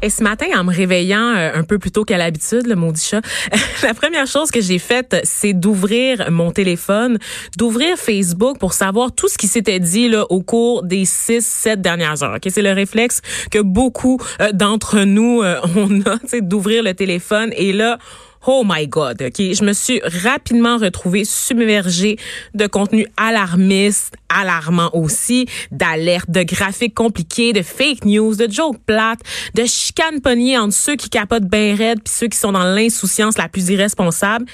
Et 0.00 0.10
ce 0.10 0.22
matin, 0.22 0.46
en 0.56 0.64
me 0.64 0.72
réveillant 0.72 1.34
euh, 1.34 1.50
un 1.54 1.64
peu 1.64 1.78
plus 1.78 1.90
tôt 1.90 2.04
qu'à 2.04 2.18
l'habitude, 2.18 2.66
le 2.66 2.76
maudit 2.76 3.02
chat, 3.02 3.20
la 3.82 3.94
première 3.94 4.26
chose 4.26 4.50
que 4.50 4.60
j'ai 4.60 4.78
faite, 4.78 5.16
c'est 5.24 5.52
d'ouvrir 5.52 6.30
mon 6.30 6.52
téléphone, 6.52 7.18
d'ouvrir 7.56 7.96
Facebook 7.96 8.58
pour 8.58 8.74
savoir 8.74 9.12
tout 9.12 9.28
ce 9.28 9.36
qui 9.36 9.48
s'était 9.48 9.80
dit 9.80 10.08
là, 10.08 10.24
au 10.30 10.42
cours 10.42 10.84
des 10.84 11.04
six, 11.04 11.44
sept 11.44 11.80
dernières 11.80 12.22
heures. 12.22 12.36
Okay? 12.36 12.50
C'est 12.50 12.62
le 12.62 12.72
réflexe 12.72 13.22
que 13.50 13.58
beaucoup 13.58 14.18
euh, 14.40 14.52
d'entre 14.52 15.00
nous, 15.00 15.42
euh, 15.42 15.60
on 15.76 16.00
a, 16.02 16.18
d'ouvrir 16.40 16.84
le 16.84 16.94
téléphone. 16.94 17.50
Et 17.56 17.72
là, 17.72 17.98
Oh 18.50 18.62
my 18.64 18.88
God, 18.88 19.20
ok? 19.20 19.36
Je 19.36 19.62
me 19.62 19.74
suis 19.74 20.00
rapidement 20.02 20.78
retrouvée 20.78 21.26
submergée 21.26 22.16
de 22.54 22.66
contenu 22.66 23.06
alarmiste, 23.18 24.14
alarmant 24.30 24.88
aussi, 24.94 25.44
d'alertes, 25.70 26.30
de 26.30 26.44
graphiques 26.44 26.94
compliqués, 26.94 27.52
de 27.52 27.60
fake 27.60 28.06
news, 28.06 28.36
de 28.36 28.50
jokes 28.50 28.78
plates, 28.86 29.20
de 29.54 29.66
chicanes 29.66 30.22
pognées 30.22 30.56
entre 30.56 30.72
ceux 30.72 30.96
qui 30.96 31.10
capotent 31.10 31.44
bien 31.44 31.76
raide 31.76 31.98
puis 32.02 32.14
ceux 32.14 32.28
qui 32.28 32.38
sont 32.38 32.52
dans 32.52 32.64
l'insouciance 32.64 33.36
la 33.36 33.50
plus 33.50 33.68
irresponsable. 33.68 34.46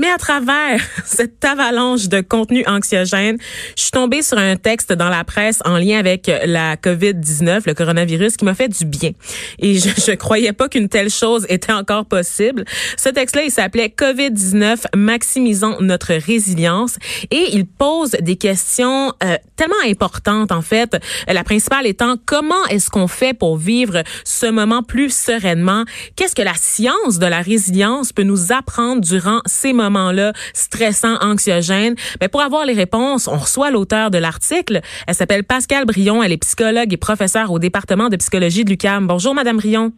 Mais 0.00 0.10
à 0.10 0.18
travers 0.18 0.82
cette 1.04 1.44
avalanche 1.44 2.08
de 2.08 2.22
contenu 2.22 2.64
anxiogène, 2.66 3.38
je 3.76 3.82
suis 3.82 3.92
tombée 3.92 4.22
sur 4.22 4.38
un 4.38 4.56
texte 4.56 4.92
dans 4.92 5.08
la 5.08 5.22
presse 5.22 5.60
en 5.64 5.78
lien 5.78 6.00
avec 6.00 6.28
la 6.46 6.74
COVID-19, 6.74 7.62
le 7.66 7.74
coronavirus, 7.74 8.38
qui 8.38 8.44
m'a 8.44 8.56
fait 8.56 8.76
du 8.76 8.86
bien. 8.86 9.12
Et 9.60 9.78
je, 9.78 9.90
je 10.04 10.16
croyais 10.16 10.52
pas 10.52 10.68
qu'une 10.68 10.88
telle 10.88 11.10
chose 11.10 11.46
était 11.48 11.72
encore 11.72 12.06
possible. 12.06 12.64
Ce 12.96 13.08
texte 13.08 13.35
il 13.44 13.50
s'appelait 13.50 13.92
COVID-19, 13.96 14.96
maximisons 14.96 15.76
notre 15.80 16.14
résilience. 16.14 16.96
Et 17.30 17.50
il 17.52 17.66
pose 17.66 18.12
des 18.20 18.36
questions 18.36 19.12
euh, 19.22 19.36
tellement 19.56 19.74
importantes, 19.86 20.52
en 20.52 20.62
fait. 20.62 20.96
La 21.28 21.44
principale 21.44 21.86
étant, 21.86 22.16
comment 22.24 22.64
est-ce 22.70 22.90
qu'on 22.90 23.08
fait 23.08 23.34
pour 23.34 23.56
vivre 23.56 24.02
ce 24.24 24.46
moment 24.46 24.82
plus 24.82 25.14
sereinement? 25.14 25.84
Qu'est-ce 26.14 26.34
que 26.34 26.42
la 26.42 26.54
science 26.54 27.18
de 27.18 27.26
la 27.26 27.40
résilience 27.40 28.12
peut 28.12 28.22
nous 28.22 28.52
apprendre 28.52 29.00
durant 29.00 29.40
ces 29.46 29.72
moments-là 29.72 30.32
stressants, 30.54 31.18
anxiogènes? 31.20 31.94
Mais 32.20 32.26
ben, 32.26 32.28
pour 32.28 32.42
avoir 32.42 32.64
les 32.64 32.74
réponses, 32.74 33.28
on 33.28 33.36
reçoit 33.36 33.70
l'auteur 33.70 34.10
de 34.10 34.18
l'article. 34.18 34.80
Elle 35.06 35.14
s'appelle 35.14 35.44
Pascal 35.44 35.84
Brion. 35.84 36.22
Elle 36.22 36.32
est 36.32 36.38
psychologue 36.38 36.92
et 36.92 36.96
professeure 36.96 37.50
au 37.52 37.58
département 37.58 38.08
de 38.08 38.16
psychologie 38.16 38.64
de 38.64 38.70
l'UQAM. 38.70 39.06
Bonjour, 39.06 39.34
Madame 39.34 39.56
Brion. 39.56 39.92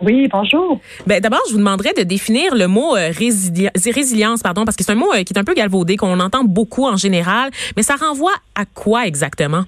Oui, 0.00 0.28
bonjour. 0.30 0.80
Ben, 1.06 1.20
d'abord, 1.20 1.40
je 1.48 1.52
vous 1.52 1.58
demanderais 1.58 1.92
de 1.94 2.02
définir 2.02 2.54
le 2.54 2.68
mot 2.68 2.96
euh, 2.96 3.10
résilience, 3.12 4.42
pardon, 4.42 4.64
parce 4.64 4.76
que 4.76 4.84
c'est 4.84 4.92
un 4.92 4.96
mot 4.96 5.12
euh, 5.12 5.22
qui 5.22 5.32
est 5.32 5.38
un 5.38 5.44
peu 5.44 5.54
galvaudé, 5.54 5.96
qu'on 5.96 6.20
entend 6.20 6.44
beaucoup 6.44 6.86
en 6.86 6.96
général, 6.96 7.50
mais 7.76 7.82
ça 7.82 7.96
renvoie 7.96 8.32
à 8.54 8.64
quoi 8.64 9.06
exactement? 9.06 9.64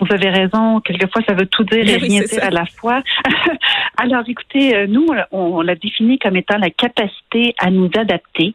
Vous 0.00 0.12
avez 0.12 0.30
raison. 0.30 0.80
Quelquefois, 0.80 1.22
ça 1.26 1.34
veut 1.34 1.46
tout 1.46 1.64
dire 1.64 1.88
et 1.88 1.96
rien 2.08 2.22
dire 2.22 2.42
à 2.44 2.50
la 2.50 2.66
fois. 2.66 3.02
Alors, 3.96 4.24
écoutez, 4.26 4.74
euh, 4.74 4.86
nous, 4.88 5.06
on, 5.30 5.60
l'a 5.60 5.74
défini 5.76 6.18
comme 6.18 6.36
étant 6.36 6.58
la 6.58 6.70
capacité 6.70 7.54
à 7.58 7.70
nous 7.70 7.90
adapter. 7.96 8.54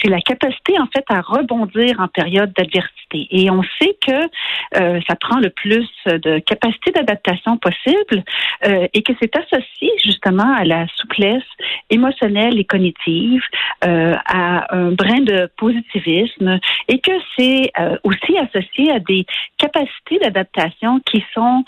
C'est 0.00 0.08
la 0.08 0.20
capacité, 0.20 0.78
en 0.78 0.86
fait, 0.86 1.04
à 1.08 1.20
rebondir 1.20 2.00
en 2.00 2.08
période 2.08 2.52
d'adversité. 2.56 3.28
Et 3.30 3.50
on 3.50 3.62
sait 3.80 3.96
que 4.06 4.80
euh, 4.80 5.00
ça 5.08 5.16
prend 5.16 5.38
le 5.40 5.50
plus 5.50 5.88
de 6.06 6.38
capacité 6.38 6.90
d'adaptation 6.92 7.58
possible 7.58 8.22
euh, 8.66 8.86
et 8.92 9.02
que 9.02 9.12
c'est 9.20 9.34
associé 9.36 9.90
justement 10.02 10.54
à 10.54 10.64
la 10.64 10.86
souplesse 10.96 11.42
émotionnelle 11.90 12.58
et 12.58 12.64
cognitive, 12.64 13.42
à 13.82 14.74
un 14.74 14.92
brin 14.92 15.20
de 15.20 15.48
positivisme 15.56 16.58
et 16.88 16.98
que 16.98 17.12
c'est 17.36 17.72
aussi 18.02 18.36
associé 18.36 18.90
à 18.90 18.98
des 18.98 19.24
capacités 19.56 20.18
d'adaptation 20.20 20.77
qui 21.06 21.24
sont 21.34 21.64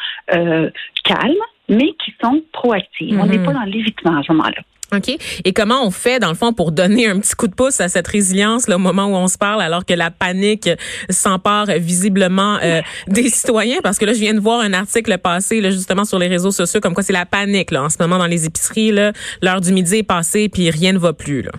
calmes 1.04 1.34
mais 1.70 1.92
qui 2.04 2.12
sont 2.22 2.42
proactives. 2.52 3.18
On 3.18 3.26
n'est 3.26 3.38
mhm. 3.38 3.46
pas 3.46 3.52
dans 3.52 3.62
l'évitement 3.62 4.18
à 4.18 4.22
ce 4.22 4.32
moment-là. 4.32 4.60
OK. 4.92 5.16
Et 5.44 5.52
comment 5.52 5.86
on 5.86 5.92
fait, 5.92 6.18
dans 6.18 6.30
le 6.30 6.34
fond, 6.34 6.52
pour 6.52 6.72
donner 6.72 7.06
un 7.06 7.20
petit 7.20 7.36
coup 7.36 7.46
de 7.46 7.54
pouce 7.54 7.80
à 7.80 7.88
cette 7.88 8.08
résilience, 8.08 8.66
là, 8.66 8.74
au 8.74 8.80
moment 8.80 9.06
où 9.06 9.14
on 9.14 9.28
se 9.28 9.38
parle, 9.38 9.62
alors 9.62 9.84
que 9.84 9.94
la 9.94 10.10
panique 10.10 10.68
s'empare 11.08 11.66
visiblement 11.78 12.58
euh, 12.60 12.80
des 13.06 13.28
citoyens? 13.28 13.78
Parce 13.84 13.98
que 13.98 14.04
là, 14.04 14.14
je 14.14 14.18
viens 14.18 14.34
de 14.34 14.40
voir 14.40 14.58
un 14.60 14.72
article 14.72 15.16
passé, 15.18 15.60
là, 15.60 15.70
justement, 15.70 16.04
sur 16.04 16.18
les 16.18 16.26
réseaux 16.26 16.50
sociaux, 16.50 16.80
comme 16.80 16.94
quoi 16.94 17.04
c'est 17.04 17.12
la 17.12 17.24
panique, 17.26 17.70
là, 17.70 17.84
en 17.84 17.88
ce 17.88 17.98
moment, 18.00 18.18
dans 18.18 18.26
les 18.26 18.46
épiceries, 18.46 18.90
là. 18.90 19.12
L'heure 19.42 19.60
du 19.60 19.72
midi 19.72 19.98
est 19.98 20.02
passée, 20.02 20.48
puis 20.48 20.70
rien 20.70 20.92
ne 20.92 20.98
va 20.98 21.12
plus, 21.12 21.42
là 21.42 21.52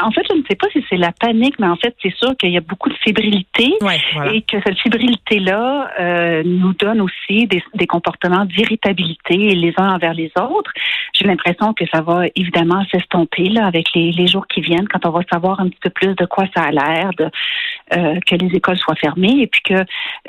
en 0.00 0.10
fait, 0.12 0.22
je 0.30 0.36
ne 0.36 0.42
sais 0.48 0.54
pas 0.54 0.68
si 0.72 0.84
c'est 0.88 0.96
la 0.96 1.12
panique, 1.12 1.58
mais 1.58 1.66
en 1.66 1.76
fait, 1.76 1.94
c'est 2.02 2.14
sûr 2.14 2.36
qu'il 2.36 2.50
y 2.50 2.56
a 2.56 2.60
beaucoup 2.60 2.88
de 2.88 2.96
fébrilité 3.04 3.72
et 4.32 4.42
que 4.42 4.56
cette 4.64 4.78
fébrilité-là 4.80 5.90
euh, 5.98 6.42
nous 6.44 6.72
donne 6.74 7.00
aussi 7.00 7.46
des, 7.46 7.62
des 7.74 7.86
comportements 7.86 8.44
d'irritabilité 8.44 9.36
les 9.36 9.74
uns 9.78 9.94
envers 9.94 10.14
les 10.14 10.30
autres. 10.40 10.70
J'ai 11.12 11.26
l'impression 11.26 11.72
que 11.72 11.84
ça 11.92 12.00
va 12.00 12.26
évidemment 12.36 12.84
s'estomper 12.92 13.44
là 13.44 13.66
avec 13.66 13.92
les, 13.94 14.12
les, 14.12 14.26
jours 14.26 14.46
qui 14.46 14.60
viennent, 14.60 14.86
quand 14.88 15.04
on 15.06 15.10
va 15.10 15.20
savoir 15.32 15.60
un 15.60 15.68
petit 15.68 15.80
peu 15.80 15.90
plus 15.90 16.14
de 16.14 16.26
quoi 16.26 16.44
ça 16.54 16.62
a 16.62 16.70
l'air, 16.70 17.10
de, 17.18 17.28
euh, 17.96 18.20
que 18.26 18.34
les 18.36 18.54
écoles 18.54 18.78
soient 18.78 18.94
fermées 18.96 19.40
et 19.40 19.46
puis 19.46 19.62
que 19.62 19.84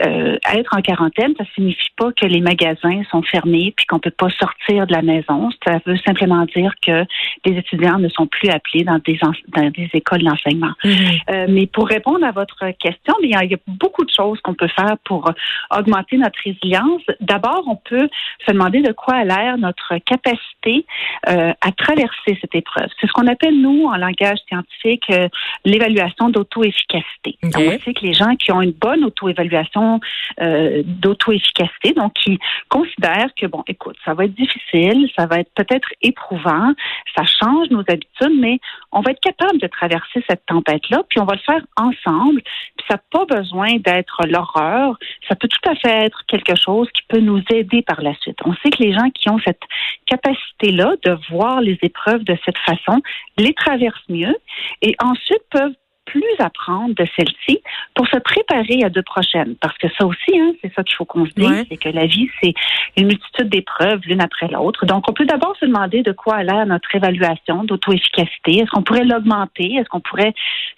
euh, 0.06 0.38
être 0.54 0.76
en 0.76 0.82
quarantaine, 0.82 1.34
ça 1.38 1.44
signifie 1.56 1.90
pas 1.96 2.12
que 2.12 2.26
les 2.26 2.42
magasins 2.42 3.04
sont 3.12 3.22
fermés 3.22 3.74
puis 3.76 3.86
qu'on 3.86 4.00
peut 4.00 4.12
pas 4.12 4.30
sortir 4.30 4.88
de 4.88 4.94
la 4.94 5.02
maison. 5.02 5.50
Ça 5.66 5.80
veut 5.86 5.98
simplement 6.06 6.46
dire 6.56 6.74
que 6.86 7.06
les 7.46 7.58
étudiants 7.58 8.00
ne 8.00 8.10
sont 8.10 8.28
plus 8.28 8.50
appelés 8.50 8.84
dans 8.84 9.00
des 9.00 9.18
dans 9.56 9.70
des 9.70 9.90
écoles 9.94 10.24
d'enseignement. 10.24 10.74
Mhm. 10.84 10.94
Euh, 11.30 11.46
mais 11.50 11.68
pour 11.68 11.88
répondre 11.88 12.26
à 12.26 12.32
votre 12.32 12.70
question, 12.80 13.14
il 13.22 13.30
y, 13.30 13.36
a, 13.36 13.58
beaucoup 13.68 14.06
de 14.06 14.12
choses 14.12 14.40
qu'on 14.42 14.54
peut 14.54 14.68
faire 14.68 14.98
pour 15.04 15.32
augmenter 15.76 16.18
notre 16.18 16.40
résilience. 16.44 17.02
D'abord, 17.20 17.64
on 17.68 17.76
peut 17.76 18.10
se 18.46 18.52
demander 18.52 18.82
de 18.82 18.92
quoi 18.92 19.16
a 19.16 19.24
l'air 19.24 19.58
notre 19.58 19.98
capacité 20.00 20.86
euh, 21.30 21.54
à 21.62 21.72
traverser 21.72 22.38
cette 22.42 22.56
épreuve. 22.56 22.88
C'est 23.00 23.08
ce 23.08 23.12
qu'on 23.14 23.28
appelle, 23.28 23.60
nous, 23.60 23.86
en 23.86 23.98
langage 23.98 24.40
scientifique, 24.48 25.04
euh, 25.10 25.28
l'évaluation 25.66 26.30
d'auto-efficacité. 26.30 27.38
On 27.44 27.50
sait 27.50 27.94
que 27.94 28.06
les 28.06 28.14
gens 28.14 28.36
qui 28.36 28.52
ont 28.52 28.62
une 28.62 28.72
bonne 28.72 29.04
auto-évaluation 29.04 30.00
d'auto-efficacité, 30.40 31.94
donc 31.94 32.14
qui 32.14 32.40
considèrent 32.70 33.34
que, 33.40 33.48
bon, 33.48 33.64
écoute, 33.68 33.96
ça 34.06 34.14
va 34.14 34.26
être 34.26 34.36
difficile, 34.36 35.10
ça 35.18 35.26
va 35.26 35.40
être 35.40 35.52
peut-être 35.56 35.90
éprouvant, 36.02 36.74
ça 37.16 37.24
change 37.24 37.70
nos 37.70 37.82
habitudes, 37.82 38.38
mais 38.40 38.60
on 38.92 39.02
va 39.02 39.12
être 39.12 39.17
capable 39.22 39.60
de 39.60 39.68
traverser 39.68 40.24
cette 40.30 40.46
tempête-là, 40.46 41.04
puis 41.10 41.20
on 41.20 41.26
va 41.26 41.36
le 41.36 41.42
faire 41.42 41.66
ensemble. 41.76 42.42
Puis 42.42 42.86
ça 42.90 42.96
n'a 42.96 43.02
pas 43.12 43.26
besoin 43.26 43.76
d'être 43.78 44.26
l'horreur. 44.28 44.98
Ça 45.28 45.36
peut 45.36 45.48
tout 45.48 45.70
à 45.70 45.76
fait 45.76 46.06
être 46.06 46.24
quelque 46.28 46.56
chose 46.56 46.88
qui 46.94 47.04
peut 47.08 47.20
nous 47.20 47.42
aider 47.52 47.82
par 47.82 48.02
la 48.02 48.14
suite. 48.16 48.38
On 48.46 48.54
sait 48.56 48.70
que 48.70 48.84
les 48.84 48.94
gens 48.94 49.10
qui 49.12 49.30
ont 49.30 49.40
cette 49.40 49.62
capacité-là 50.06 50.96
de 51.04 51.18
voir 51.30 51.62
les 51.62 51.78
épreuves 51.82 52.24
de 52.24 52.38
cette 52.46 52.58
façon 52.60 53.02
les 53.38 53.54
traversent 53.54 54.10
mieux 54.10 54.36
et 54.82 54.96
ensuite 55.02 55.44
peuvent 55.52 55.76
plus 56.08 56.24
apprendre 56.40 56.96
de 56.96 57.06
celle-ci 57.16 57.62
pour 57.94 58.08
se 58.08 58.18
préparer 58.18 58.84
à 58.84 58.90
deux 58.90 59.04
prochaines. 59.04 59.56
Parce 59.62 59.78
que 59.78 59.88
ça 59.98 60.06
aussi, 60.06 60.40
hein, 60.40 60.54
c'est 60.62 60.74
ça 60.74 60.84
qu'il 60.84 60.96
faut 60.96 61.06
qu'on 61.06 61.26
se 61.26 61.34
dise, 61.36 61.66
c'est 61.70 61.78
que 61.78 61.90
la 61.90 62.06
vie, 62.06 62.30
c'est 62.42 62.54
une 62.96 63.08
multitude 63.08 63.50
d'épreuves 63.50 64.00
l'une 64.06 64.22
après 64.22 64.48
l'autre. 64.48 64.86
Donc, 64.86 65.10
on 65.10 65.14
peut 65.14 65.26
d'abord 65.26 65.56
se 65.60 65.66
demander 65.66 66.02
de 66.02 66.14
quoi 66.14 66.36
a 66.36 66.44
l'air 66.44 66.66
notre 66.66 66.94
évaluation 66.96 67.64
d'auto-efficacité. 67.66 68.60
Est-ce 68.60 68.72
qu'on 68.72 68.84
pourrait 68.84 69.04
l'augmenter? 69.04 69.76
Est-ce 69.76 69.90
qu'on 69.90 70.00
pourrait 70.00 70.34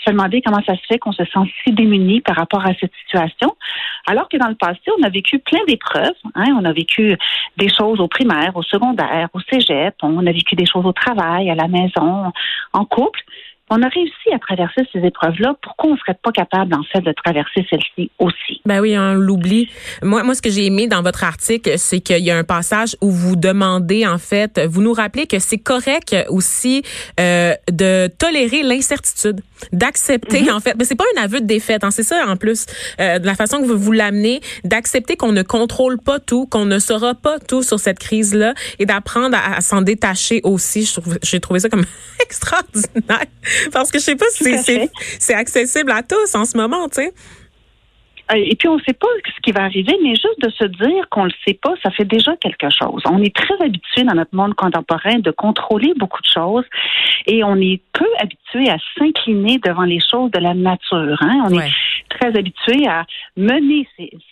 se 0.06 0.12
demander 0.12 0.42
comment 0.42 0.64
ça 0.66 0.76
se 0.76 0.82
fait 0.88 0.98
qu'on 0.98 1.12
se 1.12 1.24
sent 1.24 1.54
si 1.64 1.72
démuni 1.72 2.22
par 2.22 2.36
rapport 2.36 2.66
à 2.66 2.74
cette 2.80 2.94
situation? 3.06 3.56
Alors 4.08 4.28
que 4.28 4.38
dans 4.38 4.48
le 4.48 4.56
passé, 4.56 4.82
on 5.00 5.04
a 5.04 5.10
vécu 5.10 5.40
plein 5.40 5.64
d'épreuves. 5.68 6.18
Hein? 6.36 6.58
On 6.60 6.66
a 6.66 6.74
vécu 6.74 7.16
des 7.58 7.70
choses 7.70 8.00
au 8.00 8.08
primaire, 8.08 8.56
au 8.56 8.64
secondaire, 8.64 9.30
au 9.34 9.40
cégep. 9.42 9.96
On 10.02 10.26
a 10.26 10.32
vécu 10.32 10.56
des 10.56 10.66
choses 10.66 10.86
au 10.86 10.94
travail, 10.94 11.52
à 11.52 11.56
la 11.56 11.68
maison, 11.68 12.32
en 12.74 12.86
couple 12.86 13.22
on 13.70 13.82
a 13.82 13.88
réussi 13.88 14.34
à 14.34 14.40
traverser 14.40 14.82
ces 14.92 15.00
épreuves-là. 15.00 15.56
Pourquoi 15.62 15.92
on 15.92 15.98
serait 15.98 16.18
pas 16.22 16.32
capable, 16.32 16.74
en 16.74 16.84
fait, 16.84 17.02
de 17.02 17.12
traverser 17.12 17.66
celle-ci 17.70 18.12
aussi? 18.20 18.62
Ben 18.66 18.80
oui, 18.82 18.98
on 18.98 19.14
l'oublie. 19.14 19.70
Moi, 20.02 20.24
moi, 20.24 20.36
ce 20.36 20.42
que 20.42 20.50
j'ai 20.50 20.66
aimé 20.66 20.88
dans 20.88 21.02
votre 21.02 21.24
article, 21.24 21.78
c'est 21.78 22.00
qu'il 22.00 22.24
y 22.24 22.32
a 22.32 22.38
un 22.38 22.44
passage 22.44 22.96
où 23.02 23.12
vous 23.12 23.36
demandez, 23.36 24.08
en 24.08 24.18
fait, 24.18 24.60
vous 24.68 24.82
nous 24.82 24.94
rappelez 24.94 25.28
que 25.28 25.40
c'est 25.40 25.58
correct 25.58 26.16
aussi 26.30 26.84
euh, 27.20 27.54
de 27.72 28.08
tolérer 28.18 28.64
l'incertitude, 28.64 29.42
d'accepter, 29.72 30.44
mm-hmm. 30.44 30.54
en 30.54 30.60
fait. 30.60 30.76
Mais 30.78 30.86
c'est 30.86 30.96
pas 30.96 31.06
un 31.18 31.24
aveu 31.24 31.40
de 31.42 31.46
défaite, 31.46 31.84
hein, 31.84 31.92
c'est 31.92 32.04
ça, 32.04 32.26
en 32.28 32.38
plus, 32.38 32.66
euh, 33.00 33.20
de 33.20 33.26
la 33.26 33.36
façon 33.36 33.62
que 33.62 33.66
vous 33.66 33.78
vous 33.78 33.92
l'amenez, 33.92 34.42
d'accepter 34.64 35.16
qu'on 35.16 35.32
ne 35.32 35.44
contrôle 35.44 36.00
pas 36.00 36.20
tout, 36.20 36.48
qu'on 36.48 36.66
ne 36.66 36.80
saura 36.80 37.14
pas 37.14 37.40
tout 37.40 37.64
sur 37.64 37.80
cette 37.80 38.00
crise-là 38.00 38.54
et 38.80 38.86
d'apprendre 38.86 39.38
à, 39.38 39.62
s'en 39.62 39.82
détacher 39.82 40.42
aussi. 40.44 40.92
J'ai 41.24 41.40
trouvé 41.40 41.60
ça 41.60 41.70
comme 41.70 41.86
extraordinaire. 42.22 43.26
Parce 43.72 43.92
que 43.92 44.00
je 44.00 44.04
sais 44.04 44.16
pas 44.16 44.26
si 44.32 44.90
c'est 45.20 45.34
accessible 45.34 45.92
à 45.92 46.04
tous 46.04 46.36
en 46.36 46.46
ce 46.46 46.58
moment, 46.58 46.88
tu 46.90 47.02
sais. 47.02 47.14
Euh, 48.32 48.36
et 48.36 48.56
puis, 48.56 48.68
on 48.68 48.78
ne 48.78 48.82
sait 48.82 48.94
pas 48.94 49.08
ce 49.26 49.42
qui 49.42 49.52
va 49.52 49.64
arriver, 49.64 49.96
mais 50.04 50.12
juste 50.12 50.40
de 50.40 50.50
se 50.50 50.66
dire 50.66 51.10
qu'on 51.10 51.24
ne 51.24 51.30
le 51.30 51.36
sait 51.46 51.58
pas, 51.62 51.74
ça 51.84 51.92
fait 51.92 52.06
déjà 52.06 52.36
quelque 52.38 52.70
chose. 52.70 53.02
On 53.06 53.22
est 53.22 53.36
très 53.36 53.56
habitué 53.64 54.04
dans 54.04 54.16
notre 54.16 54.36
monde 54.36 54.54
contemporain 54.56 55.20
de 55.20 55.32
contrôler 55.32 55.94
beaucoup 55.98 56.22
de 56.22 56.28
choses 56.28 56.66
et 57.26 57.44
on 57.44 57.56
est 57.56 57.82
peu 57.94 58.08
habitué 58.20 58.70
à 58.70 58.78
s'incliner 58.98 59.60
devant 59.60 59.84
les 59.84 60.00
choses 60.00 60.32
de 60.32 60.40
la 60.40 60.54
nature. 60.54 61.18
Hein? 61.22 61.44
On 61.46 61.60
est 61.60 61.72
très 62.10 62.38
habitué 62.38 62.88
à 62.88 63.06
mener 63.38 63.88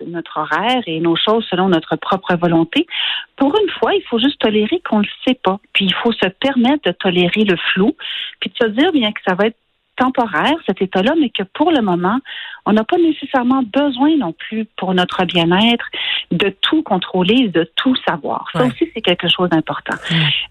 notre 0.06 0.38
horaire 0.38 0.82
et 0.86 1.00
nos 1.00 1.16
choses 1.16 1.46
selon 1.50 1.70
notre 1.70 1.96
propre 1.96 2.36
volonté. 2.36 2.88
Pour 3.36 3.56
une 3.60 3.70
fois, 3.80 3.94
il 3.94 4.04
faut 4.04 4.20
juste 4.20 4.40
tolérer 4.40 4.82
qu'on 4.88 5.00
ne 5.00 5.04
le 5.04 5.10
sait 5.28 5.40
pas. 5.42 5.60
Puis, 5.74 5.86
il 5.86 5.94
faut 5.94 6.12
se 6.12 6.28
permettre 6.28 6.90
de 6.90 6.92
tolérer 6.92 7.44
le 7.44 7.56
flou, 7.74 7.96
puis 8.40 8.50
de 8.50 8.66
se 8.66 8.72
dire 8.72 8.92
bien 8.92 9.12
que 9.12 9.22
ça 9.28 9.36
va 9.36 9.48
être 9.48 9.58
temporaire, 9.98 10.56
cet 10.66 10.82
état-là, 10.82 11.14
mais 11.20 11.30
que 11.30 11.44
pour 11.44 11.72
le 11.72 11.82
moment, 11.82 12.20
on 12.66 12.74
n'a 12.74 12.84
pas 12.84 12.98
nécessairement 12.98 13.64
besoin 13.64 14.16
non 14.18 14.34
plus 14.34 14.66
pour 14.78 14.94
notre 14.94 15.26
bien-être 15.26 15.86
de 16.32 16.50
tout 16.62 16.84
contrôler, 16.84 17.50
de 17.50 17.70
tout 17.76 17.96
savoir. 18.08 18.48
Ça 18.54 18.66
aussi, 18.66 18.90
c'est 18.94 19.02
quelque 19.02 19.28
chose 19.28 19.50
d'important. 19.50 19.96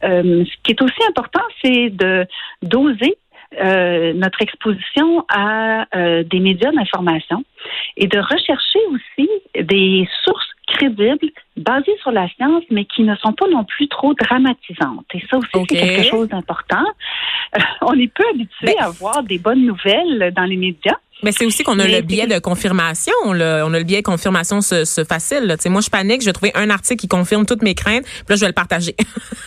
Euh, 0.04 0.44
ce 0.44 0.62
qui 0.62 0.72
est 0.72 0.82
aussi 0.82 1.02
important, 1.08 1.42
c'est 1.62 1.90
de 1.90 2.26
d'oser 2.62 3.16
euh, 3.60 4.12
notre 4.14 4.42
exposition 4.42 5.24
à 5.28 5.86
euh, 5.96 6.24
des 6.24 6.40
médias 6.40 6.72
d'information 6.72 7.44
et 7.96 8.06
de 8.06 8.18
rechercher 8.18 8.80
aussi 8.90 9.28
des 9.54 10.08
sources 10.24 10.50
crédibles, 10.66 11.30
basées 11.56 11.96
sur 12.02 12.10
la 12.10 12.28
science, 12.28 12.62
mais 12.70 12.84
qui 12.84 13.02
ne 13.02 13.14
sont 13.16 13.32
pas 13.32 13.48
non 13.48 13.64
plus 13.64 13.88
trop 13.88 14.14
dramatisantes. 14.14 15.06
Et 15.14 15.22
ça 15.30 15.38
aussi, 15.38 15.48
c'est 15.52 15.66
quelque 15.66 16.02
chose 16.04 16.28
d'important. 16.28 16.84
Euh, 17.56 17.60
on 17.82 17.94
est 17.94 18.12
peu 18.12 18.24
habitué 18.30 18.66
ben 18.66 18.74
à 18.80 18.90
voir 18.90 19.22
des 19.22 19.38
bonnes 19.38 19.64
nouvelles 19.64 20.32
dans 20.34 20.44
les 20.44 20.56
médias. 20.56 20.96
Mais 21.22 21.32
c'est 21.32 21.46
aussi 21.46 21.64
qu'on 21.64 21.78
a 21.78 21.86
le 21.86 22.02
biais 22.02 22.26
de 22.26 22.38
confirmation. 22.38 23.12
on 23.24 23.32
a 23.40 23.68
le 23.68 23.84
biais 23.84 24.02
de 24.02 24.06
confirmation 24.06 24.60
ce, 24.60 24.84
ce 24.84 25.02
facile. 25.04 25.44
Là. 25.44 25.56
Moi, 25.66 25.80
je 25.80 25.90
panique, 25.90 26.20
je 26.20 26.26
vais 26.26 26.32
trouver 26.32 26.52
un 26.54 26.70
article 26.70 27.00
qui 27.00 27.08
confirme 27.08 27.46
toutes 27.46 27.62
mes 27.62 27.74
craintes, 27.74 28.04
puis 28.04 28.24
là, 28.28 28.36
je 28.36 28.40
vais 28.40 28.48
le 28.48 28.52
partager. 28.52 28.94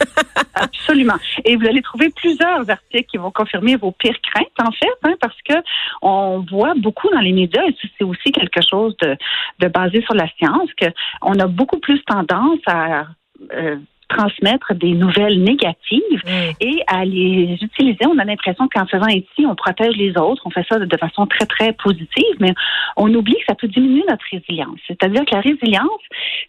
Absolument. 0.55 1.15
Et 1.45 1.55
vous 1.55 1.65
allez 1.65 1.81
trouver 1.81 2.09
plusieurs 2.09 2.69
articles 2.69 3.05
qui 3.09 3.17
vont 3.17 3.31
confirmer 3.31 3.75
vos 3.75 3.91
pires 3.91 4.19
craintes, 4.21 4.47
en 4.59 4.71
fait, 4.71 4.97
hein, 5.03 5.13
parce 5.21 5.37
que 5.47 5.55
on 6.01 6.45
voit 6.49 6.73
beaucoup 6.75 7.09
dans 7.09 7.21
les 7.21 7.33
médias, 7.33 7.63
et 7.65 7.75
c'est 7.97 8.03
aussi 8.03 8.31
quelque 8.31 8.61
chose 8.67 8.95
de, 9.01 9.15
de 9.59 9.67
basé 9.67 10.01
sur 10.01 10.15
la 10.15 10.27
science, 10.37 10.69
qu'on 10.79 11.39
a 11.39 11.47
beaucoup 11.47 11.79
plus 11.79 12.01
tendance 12.03 12.59
à 12.65 13.05
euh, 13.53 13.77
transmettre 14.09 14.73
des 14.73 14.91
nouvelles 14.91 15.41
négatives 15.41 16.21
mm. 16.25 16.51
et 16.59 16.83
à 16.87 17.05
les 17.05 17.57
utiliser. 17.61 17.99
On 18.07 18.17
a 18.17 18.25
l'impression 18.25 18.67
qu'en 18.67 18.85
faisant 18.85 19.07
ici, 19.07 19.45
on 19.45 19.55
protège 19.55 19.95
les 19.95 20.17
autres, 20.17 20.41
on 20.45 20.49
fait 20.49 20.65
ça 20.69 20.79
de 20.79 20.97
façon 20.97 21.27
très, 21.27 21.45
très 21.45 21.73
positive, 21.73 22.35
mais 22.39 22.53
on 22.97 23.13
oublie 23.13 23.35
que 23.35 23.45
ça 23.47 23.55
peut 23.55 23.67
diminuer 23.67 24.03
notre 24.09 24.25
résilience. 24.31 24.79
C'est-à-dire 24.87 25.23
que 25.25 25.35
la 25.35 25.41
résilience, 25.41 26.01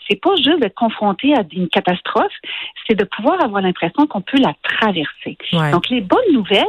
c'est 0.09 0.21
pas 0.21 0.35
juste 0.37 0.61
d'être 0.61 0.75
confronté 0.75 1.35
à 1.35 1.43
une 1.53 1.69
catastrophe, 1.69 2.33
c'est 2.87 2.97
de 2.97 3.05
pouvoir 3.05 3.43
avoir 3.45 3.63
l'impression 3.63 4.07
qu'on 4.07 4.23
peut 4.23 4.41
la 4.41 4.55
traverser. 4.63 5.37
Donc, 5.73 5.89
les 5.91 6.01
bonnes 6.01 6.33
nouvelles, 6.33 6.65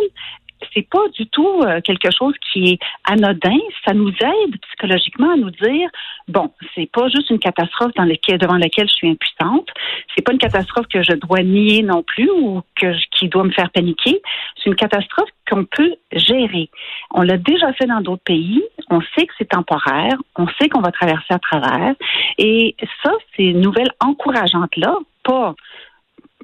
c'est 0.74 0.88
pas 0.88 1.08
du 1.14 1.28
tout 1.28 1.62
euh, 1.64 1.82
quelque 1.82 2.10
chose 2.12 2.34
qui 2.52 2.72
est 2.72 2.80
anodin. 3.06 3.58
Ça 3.86 3.94
nous 3.94 4.10
aide 4.10 4.60
psychologiquement 4.62 5.34
à 5.34 5.36
nous 5.36 5.52
dire 5.52 5.90
bon, 6.28 6.52
c'est 6.76 6.90
pas 6.92 7.08
juste 7.10 7.30
une 7.30 7.40
catastrophe 7.40 7.94
dans 7.96 8.04
laquelle, 8.04 8.38
devant 8.38 8.58
laquelle 8.58 8.88
je 8.88 8.94
suis 8.94 9.10
impuissante. 9.10 9.68
C'est 10.16 10.24
pas 10.24 10.32
une 10.32 10.38
catastrophe 10.38 10.88
que 10.88 11.04
je 11.04 11.14
dois 11.14 11.44
nier 11.44 11.84
non 11.84 12.04
plus 12.04 12.30
ou 12.30 12.62
que 12.76 12.94
qui 13.12 13.28
doit 13.30 13.44
me 13.44 13.52
faire 13.52 13.70
paniquer. 13.72 14.22
C'est 14.58 14.70
une 14.70 14.76
catastrophe 14.76 15.30
qu'on 15.50 15.66
peut 15.66 15.96
gérer. 16.14 16.70
On 17.12 17.22
l'a 17.22 17.38
déjà 17.38 17.74
fait 17.74 17.86
dans 17.86 18.02
d'autres 18.02 18.24
pays. 18.24 18.64
On 18.90 19.02
sait 19.02 19.26
que 19.26 19.34
c'est 19.38 19.50
temporaire. 19.50 20.16
On 20.38 20.48
sait 20.60 20.70
qu'on 20.70 20.82
va 20.82 20.92
traverser 20.92 21.34
à 21.34 21.40
travers. 21.40 21.94
Et 22.38 22.76
ça, 23.04 23.12
ces 23.36 23.54
nouvelles 23.54 23.92
encourageantes 24.00 24.76
là, 24.78 24.98
pas 25.24 25.56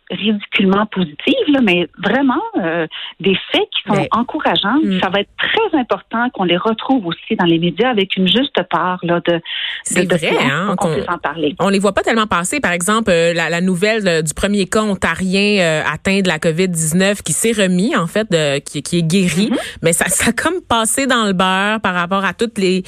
ridiculement 0.10 0.86
positives, 0.86 1.48
là, 1.50 1.60
mais 1.62 1.88
vraiment 1.98 2.42
euh, 2.62 2.88
des 3.20 3.36
faits 3.52 3.68
qui 3.72 3.94
sont 3.94 4.08
encourageants. 4.12 4.80
Hmm. 4.84 5.00
Ça 5.02 5.10
va 5.10 5.20
être 5.20 5.30
très 5.38 5.78
important 5.78 6.30
qu'on 6.34 6.44
les 6.44 6.58
retrouve 6.58 7.06
aussi 7.06 7.36
dans 7.38 7.46
les 7.46 7.60
médias 7.60 7.90
avec 7.90 8.16
une 8.16 8.28
juste 8.28 8.62
part 8.70 9.00
là, 9.04 9.22
de, 9.26 9.42
C'est 9.84 10.06
vrai, 10.06 10.32
hein, 10.40 10.76
qu'on 10.78 10.94
puisse 10.94 11.10
en 11.10 11.18
parler. 11.18 11.56
On 11.60 11.70
les 11.70 11.80
voit 11.80 11.94
pas 11.94 12.04
tellement 12.04 12.28
passer. 12.28 12.60
Par 12.60 12.72
exemple, 12.72 13.12
euh, 13.12 13.34
la, 13.34 13.50
la, 13.50 13.62
nouvelle 13.62 14.08
euh, 14.08 14.22
du 14.22 14.34
premier 14.34 14.66
cas 14.66 14.82
ontarien 14.82 15.60
euh, 15.60 15.82
atteint 15.92 16.22
de 16.22 16.28
la 16.28 16.38
COVID-19 16.38 17.22
qui 17.24 17.34
s'est 17.34 17.52
remis, 17.52 17.96
en 17.96 18.08
fait, 18.08 18.30
de, 18.32 18.60
qui, 18.60 18.82
qui 18.82 19.00
est 19.00 19.04
guéri. 19.04 19.50
Mm-hmm. 19.50 19.78
Mais 19.82 19.94
ça, 19.94 20.06
ça 20.08 20.30
a 20.30 20.32
comme 20.32 20.62
passé 20.62 21.06
dans 21.06 21.26
le 21.26 21.34
beurre 21.34 21.82
par 21.82 21.94
rapport 21.94 22.24
à 22.24 22.34
toutes 22.34 22.58
les... 22.58 22.84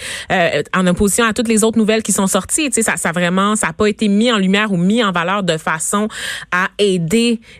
en 0.73 0.87
opposition 0.87 1.25
à 1.25 1.33
toutes 1.33 1.47
les 1.47 1.63
autres 1.63 1.77
nouvelles 1.77 2.03
qui 2.03 2.11
sont 2.11 2.27
sorties. 2.27 2.69
Tu 2.69 2.75
sais, 2.75 2.81
ça, 2.81 2.97
ça 2.97 3.11
vraiment... 3.11 3.55
Ça 3.55 3.67
n'a 3.67 3.73
pas 3.73 3.87
été 3.87 4.07
mis 4.07 4.31
en 4.31 4.37
lumière 4.37 4.71
ou 4.71 4.77
mis 4.77 5.03
en 5.03 5.11
valeur 5.11 5.43
de 5.43 5.57
façon 5.57 6.07
à 6.51 6.67
aider 6.77 7.08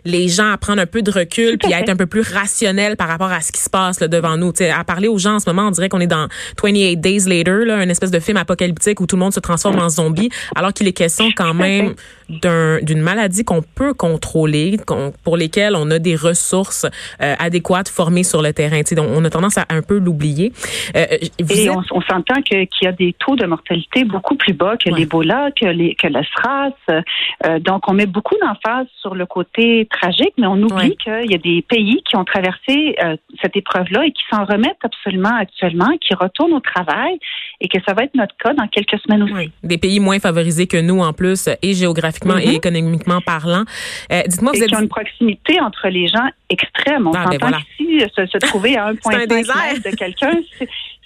les 0.04 0.28
gens 0.28 0.50
à 0.52 0.58
prendre 0.58 0.80
un 0.80 0.86
peu 0.86 1.02
de 1.02 1.10
recul 1.10 1.58
puis 1.58 1.72
à 1.72 1.80
être 1.80 1.88
un 1.88 1.96
peu 1.96 2.06
plus 2.06 2.22
rationnel 2.22 2.96
par 2.96 3.08
rapport 3.08 3.30
à 3.30 3.40
ce 3.40 3.52
qui 3.52 3.60
se 3.60 3.70
passe 3.70 4.00
là, 4.00 4.08
devant 4.08 4.36
nous. 4.36 4.52
T'sais, 4.52 4.70
à 4.70 4.84
parler 4.84 5.08
aux 5.08 5.18
gens 5.18 5.34
en 5.34 5.40
ce 5.40 5.48
moment, 5.48 5.68
on 5.68 5.70
dirait 5.70 5.88
qu'on 5.88 6.00
est 6.00 6.06
dans 6.06 6.28
28 6.62 6.96
Days 6.96 7.24
Later, 7.26 7.64
là, 7.64 7.82
une 7.82 7.90
espèce 7.90 8.10
de 8.10 8.20
film 8.20 8.36
apocalyptique 8.36 9.00
où 9.00 9.06
tout 9.06 9.16
le 9.16 9.20
monde 9.20 9.34
se 9.34 9.40
transforme 9.40 9.78
en 9.78 9.88
zombie, 9.88 10.30
alors 10.54 10.72
qu'il 10.72 10.88
est 10.88 10.92
question 10.92 11.30
quand 11.36 11.54
même 11.54 11.94
d'une 12.42 13.00
maladie 13.00 13.44
qu'on 13.44 13.62
peut 13.62 13.94
contrôler, 13.94 14.76
pour 15.24 15.36
lesquelles 15.36 15.74
on 15.76 15.90
a 15.90 15.98
des 15.98 16.16
ressources 16.16 16.86
euh, 17.20 17.34
adéquates 17.38 17.88
formées 17.88 18.22
sur 18.22 18.42
le 18.42 18.52
terrain. 18.52 18.82
T'sais, 18.82 18.94
donc, 18.94 19.08
on 19.10 19.24
a 19.24 19.30
tendance 19.30 19.58
à 19.58 19.66
un 19.70 19.82
peu 19.82 19.98
l'oublier. 19.98 20.52
Euh, 20.96 21.06
Et 21.50 21.70
on, 21.70 22.00
s'entend 22.02 22.42
qu'il 22.42 22.66
y 22.82 22.86
a 22.86 22.92
des 22.92 23.14
taux 23.18 23.36
de 23.36 23.46
mortalité 23.46 24.04
beaucoup 24.04 24.36
plus 24.36 24.52
bas 24.52 24.76
que 24.76 24.90
l'Ebola, 24.90 25.50
que, 25.58 25.66
les, 25.66 25.94
que 25.94 26.06
la 26.06 26.22
SRAS. 26.22 26.72
Euh, 26.90 27.58
donc, 27.58 27.88
on 27.88 27.94
met 27.94 28.06
beaucoup 28.06 28.36
d'emphase 28.40 28.86
sur 29.00 29.14
le 29.14 29.26
côté 29.26 29.88
tragique, 29.90 30.34
mais 30.38 30.46
on 30.46 30.62
oublie 30.62 30.96
qu'il 30.96 31.30
y 31.30 31.34
a 31.34 31.38
des 31.38 31.62
pays 31.62 32.02
qui 32.08 32.16
ont 32.16 32.24
traversé 32.24 32.96
euh, 33.02 33.16
cette 33.42 33.56
épreuve-là 33.56 34.06
et 34.06 34.12
qui 34.12 34.22
s'en 34.30 34.44
remettent 34.44 34.84
absolument 34.84 35.36
actuellement, 35.38 35.90
qui 36.00 36.14
retournent 36.14 36.52
au 36.52 36.60
travail 36.60 37.18
et 37.60 37.68
que 37.68 37.78
ça 37.86 37.94
va 37.94 38.04
être 38.04 38.14
notre 38.14 38.36
cas 38.36 38.54
dans 38.54 38.66
quelques 38.68 38.98
semaines 39.00 39.22
aussi. 39.24 39.50
Des 39.62 39.78
pays 39.78 40.00
moins 40.00 40.18
favorisés 40.18 40.66
que 40.66 40.80
nous 40.80 41.00
en 41.00 41.12
plus, 41.12 41.48
et 41.62 41.74
géographiquement 41.74 42.19
et 42.24 42.28
mm-hmm. 42.28 42.54
économiquement 42.54 43.20
parlant. 43.20 43.64
Euh, 44.12 44.22
dites-moi, 44.26 44.52
vous 44.52 44.62
êtes... 44.62 44.68
qui 44.68 44.76
ont 44.76 44.80
une 44.80 44.88
proximité 44.88 45.60
entre 45.60 45.88
les 45.88 46.08
gens 46.08 46.28
extrême. 46.48 47.06
On 47.06 47.12
ah, 47.12 47.26
ben 47.30 47.38
s'entend 47.38 47.58
qu'ici, 47.76 48.00
se, 48.14 48.38
trouver 48.38 48.76
à 48.76 48.92
1,5 48.92 49.28
mètre 49.28 49.90
de 49.90 49.96
quelqu'un, 49.96 50.32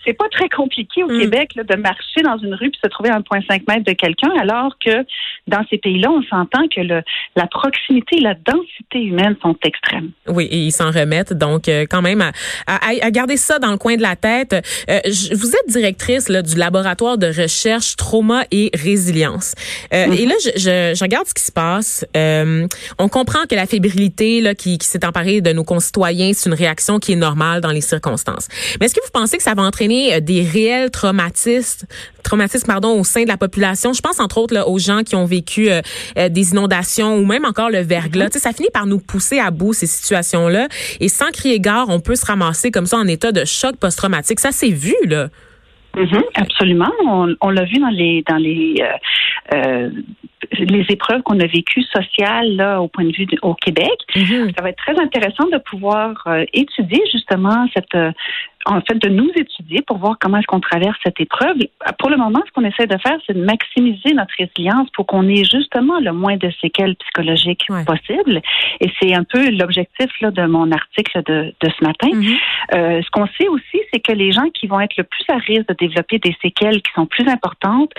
c'est 0.04 0.12
pas 0.12 0.28
très 0.30 0.48
compliqué 0.48 1.02
au 1.02 1.08
mm. 1.08 1.20
Québec 1.20 1.50
de 1.56 1.76
marcher 1.76 2.22
dans 2.22 2.38
une 2.38 2.54
rue 2.54 2.70
puis 2.70 2.80
se 2.82 2.88
trouver 2.88 3.10
à 3.10 3.18
1,5 3.18 3.62
mètre 3.68 3.84
de 3.84 3.92
quelqu'un, 3.92 4.30
alors 4.38 4.76
que 4.84 5.04
dans 5.46 5.64
ces 5.70 5.78
pays-là, 5.78 6.10
on 6.10 6.22
s'entend 6.22 6.66
que 6.68 6.80
le, 6.80 7.02
la 7.36 7.46
proximité 7.46 8.16
et 8.18 8.20
la 8.20 8.34
densité 8.34 9.02
humaine 9.02 9.36
sont 9.42 9.56
extrêmes. 9.64 10.10
Oui, 10.28 10.48
et 10.50 10.58
ils 10.58 10.72
s'en 10.72 10.90
remettent. 10.90 11.32
Donc, 11.32 11.68
euh, 11.68 11.86
quand 11.88 12.02
même, 12.02 12.20
à, 12.20 12.32
à, 12.66 13.10
garder 13.10 13.36
ça 13.36 13.58
dans 13.58 13.70
le 13.70 13.76
coin 13.76 13.96
de 13.96 14.02
la 14.02 14.16
tête. 14.16 14.54
Euh, 14.88 15.00
vous 15.32 15.50
êtes 15.50 15.68
directrice 15.68 16.28
là, 16.28 16.42
du 16.42 16.56
laboratoire 16.56 17.18
de 17.18 17.26
recherche 17.26 17.96
trauma 17.96 18.44
et 18.50 18.70
résilience. 18.74 19.54
Euh, 19.92 20.06
mm-hmm. 20.06 20.20
Et 20.20 20.26
là, 20.26 20.34
je, 20.42 20.50
je, 20.56 20.94
je, 20.96 21.04
regarde 21.04 21.26
ce 21.26 21.34
qui 21.34 21.42
se 21.42 21.52
passe. 21.52 22.04
on 22.14 23.08
comprend 23.08 23.44
que 23.48 23.54
la 23.54 23.66
fébrilité 23.66 24.40
là, 24.40 24.54
qui, 24.54 24.78
qui 24.78 24.86
s'est 24.86 25.04
emparée 25.04 25.40
de 25.40 25.52
nos 25.52 25.64
concitoyens, 25.64 26.32
c'est 26.34 26.48
une 26.48 26.54
réaction 26.54 26.98
qui 26.98 27.12
est 27.12 27.16
normale 27.16 27.60
dans 27.60 27.70
les 27.70 27.80
circonstances. 27.80 28.48
Mais 28.80 28.86
est-ce 28.86 28.94
que 28.94 29.04
vous 29.04 29.10
pensez 29.12 29.36
que 29.36 29.42
ça 29.42 29.54
va 29.54 29.62
entraîner 29.62 29.93
euh, 30.12 30.20
des 30.20 30.42
réels 30.42 30.90
traumatismes, 30.90 31.86
traumatismes 32.22 32.66
pardon, 32.66 32.98
au 32.98 33.04
sein 33.04 33.22
de 33.22 33.28
la 33.28 33.36
population? 33.36 33.92
Je 33.92 34.00
pense 34.00 34.20
entre 34.20 34.38
autres 34.38 34.54
là, 34.54 34.68
aux 34.68 34.78
gens 34.78 35.02
qui 35.02 35.16
ont 35.16 35.24
vécu 35.24 35.70
euh, 35.70 35.80
euh, 36.18 36.28
des 36.28 36.52
inondations 36.52 37.16
ou 37.16 37.24
même 37.24 37.44
encore 37.44 37.70
le 37.70 37.80
verglas. 37.80 38.28
Mm-hmm. 38.28 38.38
Ça 38.38 38.52
finit 38.52 38.70
par 38.72 38.86
nous 38.86 38.98
pousser 38.98 39.38
à 39.38 39.50
bout 39.50 39.72
ces 39.72 39.86
situations-là. 39.86 40.68
Et 41.00 41.08
sans 41.08 41.30
crier 41.30 41.60
gare, 41.60 41.88
on 41.88 42.00
peut 42.00 42.16
se 42.16 42.26
ramasser 42.26 42.70
comme 42.70 42.86
ça 42.86 42.96
en 42.96 43.06
état 43.06 43.32
de 43.32 43.44
choc 43.44 43.76
post-traumatique. 43.76 44.40
Ça, 44.40 44.52
c'est 44.52 44.70
vu, 44.70 44.94
là. 45.06 45.28
Mm-hmm, 45.96 46.22
absolument. 46.34 46.90
On, 47.40 47.50
l'a 47.50 47.64
vu 47.64 47.78
dans 47.78 47.88
les 47.88 48.22
dans 48.28 48.36
les 48.36 48.74
euh, 48.80 49.54
euh, 49.54 49.90
les 50.58 50.84
épreuves 50.90 51.22
qu'on 51.22 51.38
a 51.38 51.46
vécues 51.46 51.84
sociales 51.84 52.56
là 52.56 52.80
au 52.80 52.88
point 52.88 53.04
de 53.04 53.12
vue 53.12 53.26
au 53.42 53.54
Québec. 53.54 53.92
Mm-hmm. 54.14 54.56
Ça 54.56 54.62
va 54.62 54.70
être 54.70 54.78
très 54.84 54.98
intéressant 54.98 55.48
de 55.52 55.58
pouvoir 55.58 56.14
euh, 56.26 56.44
étudier 56.52 57.00
justement 57.12 57.66
cette 57.74 57.94
en 58.66 58.80
fait, 58.80 58.94
de 58.94 59.08
nous 59.08 59.30
étudier 59.36 59.82
pour 59.82 59.98
voir 59.98 60.16
comment 60.18 60.38
est-ce 60.38 60.46
qu'on 60.46 60.60
traverse 60.60 60.96
cette 61.04 61.20
épreuve. 61.20 61.56
Pour 61.98 62.10
le 62.10 62.16
moment, 62.16 62.40
ce 62.46 62.52
qu'on 62.52 62.64
essaie 62.64 62.86
de 62.86 62.96
faire, 62.98 63.18
c'est 63.26 63.34
de 63.34 63.44
maximiser 63.44 64.14
notre 64.14 64.34
résilience 64.38 64.88
pour 64.90 65.06
qu'on 65.06 65.28
ait 65.28 65.44
justement 65.44 66.00
le 66.00 66.12
moins 66.12 66.36
de 66.36 66.50
séquelles 66.60 66.96
psychologiques 66.96 67.66
possible. 67.86 68.40
Et 68.80 68.90
c'est 69.00 69.14
un 69.14 69.24
peu 69.24 69.50
l'objectif 69.50 70.08
là, 70.20 70.30
de 70.30 70.46
mon 70.46 70.70
article 70.72 71.22
de, 71.26 71.54
de 71.60 71.70
ce 71.78 71.84
matin. 71.84 72.08
Mm-hmm. 72.08 72.38
euh, 72.74 73.02
ce 73.02 73.10
qu'on 73.10 73.26
sait 73.38 73.48
aussi, 73.48 73.80
c'est 73.92 74.00
que 74.00 74.12
les 74.12 74.32
gens 74.32 74.48
qui 74.54 74.66
vont 74.66 74.80
être 74.80 74.96
le 74.96 75.04
plus 75.04 75.24
à 75.28 75.36
risque 75.36 75.68
de 75.68 75.74
développer 75.74 76.18
des 76.18 76.36
séquelles 76.40 76.80
qui 76.82 76.92
sont 76.94 77.06
plus 77.06 77.28
importantes, 77.28 77.92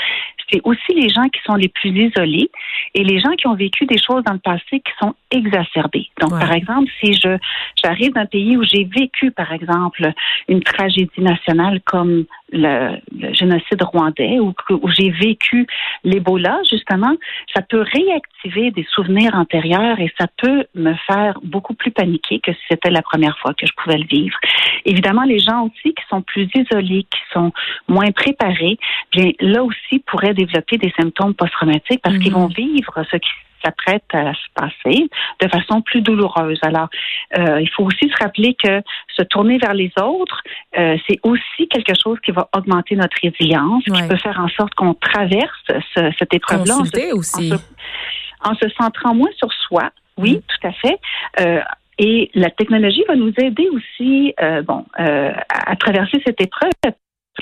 c'est 0.51 0.62
aussi 0.63 0.93
les 0.93 1.10
gens 1.10 1.27
qui 1.29 1.41
sont 1.45 1.55
les 1.55 1.69
plus 1.69 1.89
isolés 1.89 2.50
et 2.93 3.03
les 3.03 3.19
gens 3.19 3.31
qui 3.31 3.48
ont 3.48 3.55
vécu 3.55 3.86
des 3.86 3.98
choses 3.98 4.24
dans 4.24 4.34
le 4.34 4.39
passé 4.39 4.79
qui 4.79 4.91
sont 5.00 5.15
exacerbées. 5.31 6.07
Donc, 6.22 6.31
par 6.31 6.51
exemple, 6.51 6.89
si 7.00 7.13
je 7.13 7.38
j'arrive 7.84 8.13
d'un 8.13 8.25
pays 8.25 8.57
où 8.57 8.63
j'ai 8.63 8.84
vécu, 8.86 9.31
par 9.31 9.51
exemple, 9.51 10.12
une 10.48 10.55
tragédie 10.62 11.22
nationale 11.22 11.82
comme 11.82 12.26
le, 12.52 12.98
génocide 13.34 13.82
rwandais 13.82 14.40
ou 14.40 14.54
où 14.70 14.90
j'ai 14.90 15.10
vécu 15.12 15.68
l'Ebola, 16.04 16.60
justement, 16.70 17.16
ça 17.54 17.62
peut 17.62 17.82
réactiver 17.82 18.72
des 18.72 18.86
souvenirs 18.92 19.34
antérieurs 19.36 20.00
et 20.00 20.12
ça 20.20 20.28
peut 20.38 20.66
me 20.76 20.94
faire 21.08 21.40
beaucoup 21.44 21.74
plus 21.74 21.92
paniquer 21.92 22.40
que 22.40 22.54
si 22.54 22.60
c'était 22.70 22.92
la 22.92 23.02
première 23.02 23.38
fois 23.40 23.54
que 23.54 23.66
je 23.66 23.72
pouvais 23.76 23.98
le 23.98 24.06
vivre. 24.06 24.38
Évidemment, 24.86 25.24
les 25.24 25.40
gens 25.40 25.66
aussi 25.66 25.94
qui 25.94 26.04
sont 26.10 26.22
plus 26.22 26.48
isolés, 26.56 27.04
qui 27.04 27.22
sont 27.34 27.52
moins 27.88 28.12
préparés, 28.12 28.78
bien 29.12 29.32
là 29.40 29.64
aussi 29.64 30.00
pourraient 30.06 30.34
développer 30.34 30.78
des 30.78 30.94
symptômes 31.00 31.34
post-traumatiques 31.34 32.02
parce 32.02 32.18
qu'ils 32.18 32.32
mhm. 32.32 32.40
vont 32.40 32.48
vivre 32.48 33.04
ce 33.12 33.18
qui 33.18 33.30
s'apprête 33.65 34.03
à 34.13 34.34
se 34.34 34.48
passer 34.53 35.10
de 35.41 35.48
façon 35.48 35.81
plus 35.81 36.01
douloureuse. 36.01 36.60
Alors, 36.62 36.89
euh, 37.38 37.60
il 37.62 37.69
faut 37.69 37.84
aussi 37.84 38.10
se 38.10 38.24
rappeler 38.24 38.55
que 38.62 38.81
se 39.15 39.24
tourner 39.24 39.57
vers 39.57 39.74
les 39.74 39.91
autres, 40.01 40.41
euh, 40.77 40.98
c'est 41.07 41.19
aussi 41.24 41.67
quelque 41.69 41.93
chose 42.01 42.19
qui 42.24 42.31
va 42.31 42.48
augmenter 42.55 42.95
notre 42.95 43.17
résilience, 43.22 43.84
qui 43.84 44.07
peut 44.07 44.17
faire 44.17 44.39
en 44.39 44.50
sorte 44.50 44.74
qu'on 44.75 44.93
traverse 44.93 45.65
cette 46.17 46.34
épreuve-là. 46.34 46.75
En, 46.77 47.17
aussi. 47.17 47.53
En, 48.43 48.55
se, 48.55 48.69
centrant 48.79 49.15
moins 49.15 49.31
sur 49.38 49.51
soi, 49.51 49.89
oui, 50.17 50.38
mm. 50.38 50.41
tout 50.41 50.67
à 50.67 50.72
fait. 50.74 51.00
Euh, 51.41 51.62
et 51.98 52.29
la 52.36 52.50
technologie 52.50 53.03
va 53.07 53.15
nous 53.15 53.34
aider 53.38 53.69
aussi, 53.69 54.36
bon, 54.65 54.86
à 54.98 55.75
traverser 55.77 56.22
cette 56.25 56.41
épreuve 56.41 56.72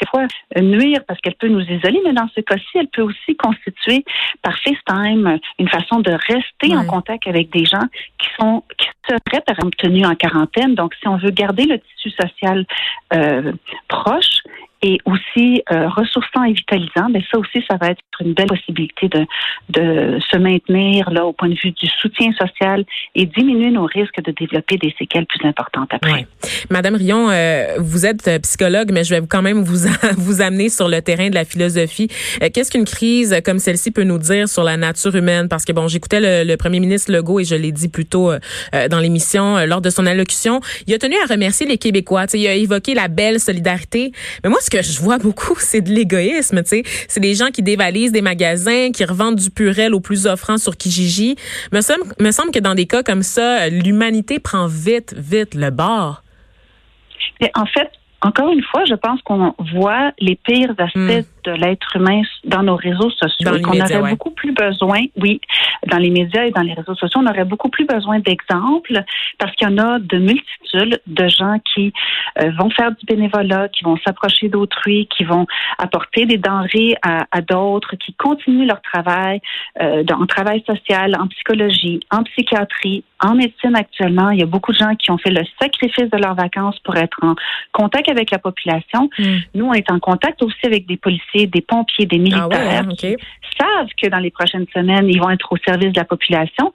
fois 0.10 0.26
nuire 0.56 1.02
parce 1.08 1.20
qu'elle 1.22 1.36
peut 1.36 1.48
nous 1.48 1.62
isoler, 1.62 2.00
mais 2.06 2.14
dans 2.14 2.28
ce 2.36 2.42
cas-ci, 2.42 2.76
elle 2.76 2.88
peut 2.88 3.02
aussi 3.02 3.36
constituer 3.36 4.04
par 4.42 4.58
FaceTime 4.60 5.40
une 5.60 5.70
façon 5.70 6.00
de 6.00 6.12
rester 6.12 6.76
en 6.76 6.86
contact 6.86 7.28
avec 7.28 7.52
des 7.52 7.66
gens 7.66 7.88
qui 8.18 8.28
sont 8.40 8.64
qui 8.78 8.88
seraient 9.08 9.42
par 9.42 9.56
exemple 9.56 9.76
tenus 9.78 10.06
en 10.06 10.16
quarantaine. 10.16 10.76
Donc, 10.76 10.94
si 10.96 11.08
on 11.08 11.18
veut 11.18 11.32
garder 11.32 11.66
le 11.66 11.80
tissu 11.80 12.10
social 12.12 12.66
euh, 13.14 13.54
proche, 13.88 14.40
et 14.84 15.00
aussi 15.06 15.64
euh, 15.72 15.88
ressourçant 15.88 16.44
et 16.44 16.52
vitalisant, 16.52 17.08
mais 17.08 17.20
ben, 17.20 17.26
ça 17.32 17.40
aussi, 17.40 17.66
ça 17.70 17.78
va 17.80 17.92
être 17.92 18.02
une 18.20 18.34
belle 18.34 18.48
possibilité 18.48 19.08
de, 19.08 19.26
de 19.70 20.20
se 20.20 20.38
maintenir 20.38 21.10
là 21.10 21.26
au 21.26 21.32
point 21.32 21.48
de 21.48 21.56
vue 21.56 21.72
du 21.72 21.88
soutien 22.02 22.32
social 22.34 22.84
et 23.16 23.26
diminuer 23.26 23.72
nos 23.72 23.86
risques 23.86 24.22
de 24.22 24.32
développer 24.32 24.78
des 24.78 24.94
séquelles 25.00 25.26
plus 25.26 25.48
importantes 25.48 25.90
après. 25.92 26.28
Madame 26.70 26.96
Rion, 26.96 27.30
euh, 27.30 27.78
vous 27.80 28.06
êtes 28.06 28.28
euh, 28.28 28.40
psychologue, 28.40 28.92
mais 28.92 29.06
je 29.06 29.16
vais 29.16 29.22
quand 29.28 29.42
même 29.42 29.62
vous 29.64 29.88
vous 30.18 30.42
amener 30.42 30.68
sur 30.68 30.90
le 30.90 31.02
terrain 31.02 31.30
de 31.30 31.36
la 31.36 31.46
philosophie. 31.46 32.10
Qu'est-ce 32.54 32.72
qu'une 32.72 32.86
crise 32.86 33.40
comme 33.46 33.60
celle-ci 33.60 33.92
peut 33.92 34.04
nous 34.04 34.18
dire 34.18 34.50
sur 34.50 34.64
la 34.64 34.76
nature 34.76 35.16
humaine? 35.16 35.48
Parce 35.48 35.64
que 35.64 35.72
bon, 35.72 35.88
j'écoutais 35.88 36.20
le, 36.20 36.50
le, 36.50 36.58
premier 36.58 36.82
ministre 36.82 37.12
Legault 37.12 37.40
et 37.40 37.46
je 37.46 37.56
l'ai 37.56 37.72
dit 37.72 37.88
plus 37.88 38.06
tôt 38.06 38.32
dans 38.90 39.00
l'émission 39.00 39.66
lors 39.66 39.82
de 39.82 39.90
son 39.90 40.06
allocution, 40.06 40.60
il 40.88 40.94
a 40.94 40.98
tenu 40.98 41.16
à 41.24 41.32
remercier 41.32 41.66
les 41.66 41.78
Québécois. 41.78 42.26
il 42.34 42.48
a 42.48 42.54
évoqué 42.54 42.94
la 42.94 43.08
belle 43.08 43.40
solidarité, 43.40 44.12
mais 44.44 44.50
moi 44.50 44.60
que 44.74 44.82
je 44.82 45.00
vois 45.00 45.20
beaucoup, 45.20 45.56
c'est 45.60 45.82
de 45.82 45.92
l'égoïsme, 45.92 46.64
tu 46.64 46.70
sais. 46.70 46.84
C'est 47.08 47.20
des 47.20 47.36
gens 47.36 47.48
qui 47.48 47.62
dévalisent 47.62 48.12
des 48.12 48.22
magasins, 48.22 48.92
qui 48.92 49.06
revendent 49.06 49.36
du 49.36 49.50
purel 49.52 49.94
au 49.94 50.00
plus 50.00 50.26
offrant 50.26 50.58
sur 50.58 50.76
Kijiji. 50.76 51.36
Me 51.72 51.82
semble, 51.82 52.04
me 52.20 52.32
semble 52.32 52.52
que 52.52 52.60
dans 52.60 52.76
des 52.76 52.88
cas 52.88 53.04
comme 53.04 53.24
ça, 53.24 53.70
l'humanité 53.70 54.40
prend 54.40 54.68
vite, 54.68 55.14
vite 55.16 55.54
le 55.54 55.70
bord. 55.70 56.24
Mais 57.40 57.52
en 57.56 57.66
fait, 57.66 57.90
encore 58.22 58.52
une 58.52 58.64
fois, 58.64 58.84
je 58.86 58.96
pense 58.96 59.22
qu'on 59.22 59.54
voit 59.74 60.12
les 60.20 60.36
pires 60.36 60.74
aspects 60.78 60.98
hmm. 60.98 61.43
De 61.44 61.52
l'être 61.52 61.96
humain 61.96 62.22
dans 62.44 62.64
nos 62.64 62.76
réseaux 62.76 63.10
sociaux. 63.12 63.58
Dans 63.58 63.62
qu'on 63.62 63.80
aurait 63.80 64.12
beaucoup 64.12 64.32
plus 64.32 64.52
besoin, 64.52 65.02
oui, 65.22 65.40
dans 65.88 65.98
les 65.98 66.10
médias 66.10 66.46
et 66.46 66.52
dans 66.52 66.62
les 66.62 66.74
réseaux 66.74 66.96
sociaux, 66.96 67.22
on 67.24 67.28
aurait 67.28 67.46
beaucoup 67.46 67.70
plus 67.70 67.86
besoin 67.86 68.20
d'exemples 68.20 69.04
parce 69.38 69.54
qu'il 69.56 69.68
y 69.68 69.72
en 69.72 69.78
a 69.78 70.00
de 70.00 70.18
multitudes 70.18 71.02
de 71.08 71.28
gens 71.28 71.58
qui 71.74 71.94
euh, 72.42 72.52
vont 72.58 72.70
faire 72.70 72.92
du 72.92 73.06
bénévolat, 73.06 73.70
qui 73.70 73.84
vont 73.84 73.98
s'approcher 74.06 74.50
d'autrui, 74.50 75.08
qui 75.16 75.24
vont 75.24 75.46
apporter 75.78 76.26
des 76.26 76.38
denrées 76.38 76.96
à, 77.02 77.42
d'autres, 77.42 77.96
qui 77.96 78.14
continuent 78.14 78.68
leur 78.68 78.82
travail 78.82 79.42
euh, 79.82 80.04
en 80.12 80.26
travail 80.26 80.64
social, 80.66 81.16
en 81.20 81.28
psychologie, 81.28 82.00
en 82.12 82.24
psychiatrie, 82.24 83.04
en 83.20 83.36
médecine 83.36 83.76
actuellement. 83.76 84.30
Il 84.32 84.40
y 84.40 84.44
a 84.44 84.48
beaucoup 84.48 84.72
de 84.72 84.78
gens 84.78 84.96
qui 84.96 85.12
ont 85.12 85.18
fait 85.18 85.32
le 85.32 85.44
sacrifice 85.60 86.10
de 86.10 86.18
leurs 86.18 86.36
vacances 86.36 86.78
pour 86.80 86.96
être 86.96 87.18
en 87.22 87.36
contact 87.72 88.10
avec 88.10 88.32
la 88.32 88.40
population. 88.40 89.10
Hmm. 89.18 89.38
Nous, 89.56 89.66
on 89.66 89.74
est 89.74 89.90
en 89.92 90.00
contact 90.00 90.42
aussi 90.44 90.66
avec 90.66 90.86
des 90.86 90.98
policiers, 90.98 91.33
des 91.34 91.62
pompiers, 91.62 92.06
des 92.06 92.18
militaires 92.18 92.48
ah 92.52 92.80
hein, 92.80 92.90
qui 92.98 93.16
savent 93.58 93.90
que 94.02 94.08
dans 94.08 94.20
les 94.20 94.32
prochaines 94.32 94.66
semaines, 94.74 95.10
ils 95.10 95.20
vont 95.20 95.30
être 95.30 95.52
au 95.52 95.58
service 95.58 95.92
de 95.92 96.00
la 96.00 96.06
population. 96.06 96.74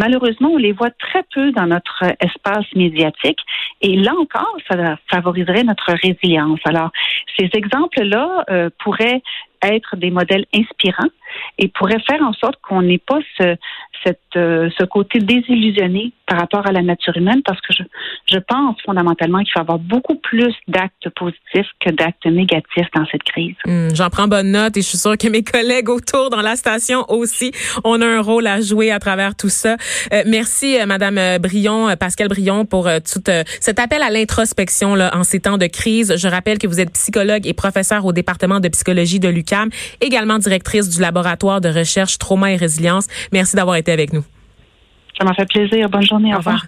Malheureusement, 0.00 0.48
on 0.52 0.56
les 0.56 0.72
voit 0.72 0.90
très 0.90 1.22
peu 1.34 1.52
dans 1.52 1.66
notre 1.66 2.04
espace 2.20 2.64
médiatique. 2.74 3.38
Et 3.82 3.96
là 3.96 4.12
encore, 4.18 4.56
ça 4.66 4.96
favoriserait 5.12 5.62
notre 5.62 5.92
résilience. 5.92 6.60
Alors, 6.64 6.90
ces 7.38 7.50
exemples-là 7.52 8.44
euh, 8.48 8.70
pourraient 8.82 9.22
être 9.62 9.96
des 9.96 10.10
modèles 10.10 10.46
inspirants 10.54 11.12
et 11.58 11.68
pourraient 11.68 12.02
faire 12.08 12.22
en 12.22 12.32
sorte 12.32 12.56
qu'on 12.62 12.80
n'ait 12.80 12.98
pas 12.98 13.18
ce, 13.36 13.56
cette, 14.04 14.18
euh, 14.36 14.70
ce 14.78 14.84
côté 14.84 15.18
désillusionné 15.18 16.12
par 16.26 16.38
rapport 16.38 16.66
à 16.66 16.72
la 16.72 16.82
nature 16.82 17.16
humaine 17.16 17.42
parce 17.44 17.60
que 17.60 17.72
je, 17.72 17.82
je 18.32 18.38
pense 18.38 18.76
fondamentalement 18.84 19.40
qu'il 19.40 19.52
faut 19.52 19.60
avoir 19.60 19.78
beaucoup 19.78 20.14
plus 20.14 20.54
d'actes 20.68 21.08
positifs 21.10 21.68
que 21.84 21.90
d'actes 21.90 22.26
négatifs 22.26 22.88
dans 22.94 23.04
cette 23.10 23.22
crise. 23.24 23.54
Hmm, 23.66 23.88
j'en 23.94 24.08
prends 24.08 24.28
bonne 24.28 24.52
note 24.52 24.76
et 24.76 24.82
je 24.82 24.86
suis 24.86 24.98
sûre 24.98 25.18
que 25.18 25.28
mes 25.28 25.42
collègues 25.44 25.88
autour 25.88 26.30
dans 26.30 26.40
la 26.40 26.56
station 26.56 27.04
aussi, 27.08 27.52
on 27.84 28.00
a 28.00 28.06
un 28.06 28.20
rôle 28.20 28.46
à 28.46 28.60
jouer 28.60 28.90
à 28.90 28.98
travers 28.98 29.34
tout 29.34 29.48
ça. 29.48 29.76
Euh, 30.12 30.22
merci, 30.26 30.78
euh, 30.78 30.86
Madame 30.86 31.38
Brion, 31.38 31.94
Pascal 31.98 32.28
Brion, 32.28 32.64
pour 32.64 32.84
tout 32.84 33.22
cet 33.60 33.78
appel 33.78 34.02
à 34.02 34.10
l'introspection 34.10 34.94
là 34.94 35.10
en 35.14 35.24
ces 35.24 35.40
temps 35.40 35.58
de 35.58 35.66
crise. 35.66 36.14
Je 36.16 36.28
rappelle 36.28 36.58
que 36.58 36.66
vous 36.66 36.80
êtes 36.80 36.92
psychologue 36.92 37.46
et 37.46 37.54
professeur 37.54 38.04
au 38.04 38.12
département 38.12 38.60
de 38.60 38.68
psychologie 38.68 39.20
de 39.20 39.28
l'UCAM, 39.28 39.70
également 40.00 40.38
directrice 40.38 40.88
du 40.88 41.00
laboratoire 41.00 41.60
de 41.60 41.68
recherche 41.68 42.18
trauma 42.18 42.52
et 42.52 42.56
résilience. 42.56 43.06
Merci 43.32 43.56
d'avoir 43.56 43.76
été 43.76 43.92
avec 43.92 44.12
nous. 44.12 44.24
Ça 45.18 45.24
m'a 45.24 45.34
fait 45.34 45.46
plaisir. 45.46 45.88
Bonne 45.88 46.06
journée. 46.06 46.34
Au, 46.34 46.38
revoir. 46.38 46.64